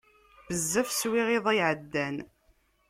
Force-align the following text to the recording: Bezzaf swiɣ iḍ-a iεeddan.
Bezzaf 0.47 0.89
swiɣ 0.93 1.27
iḍ-a 1.37 1.53
iεeddan. 1.55 2.15